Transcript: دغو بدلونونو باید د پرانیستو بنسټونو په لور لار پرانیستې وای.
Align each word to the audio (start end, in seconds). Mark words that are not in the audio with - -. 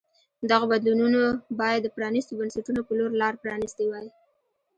دغو 0.49 0.65
بدلونونو 0.73 1.21
باید 1.59 1.79
د 1.83 1.87
پرانیستو 1.95 2.37
بنسټونو 2.39 2.79
په 2.87 2.91
لور 2.99 3.11
لار 3.21 3.33
پرانیستې 3.43 3.83
وای. 3.87 4.07